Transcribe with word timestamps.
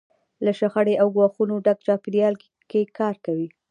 که 0.37 0.41
له 0.45 0.51
شخړې 0.59 0.95
او 1.01 1.07
ګواښونو 1.15 1.55
ډک 1.65 1.79
چاپېریال 1.87 2.35
کې 2.69 2.81
کار 2.97 3.15
کوئ. 3.25 3.47